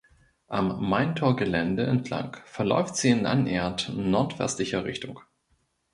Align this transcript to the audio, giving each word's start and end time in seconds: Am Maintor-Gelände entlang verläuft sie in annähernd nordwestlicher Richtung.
Am 0.47 0.83
Maintor-Gelände 0.89 1.85
entlang 1.85 2.37
verläuft 2.45 2.95
sie 2.95 3.11
in 3.11 3.27
annähernd 3.27 3.95
nordwestlicher 3.95 4.83
Richtung. 4.83 5.19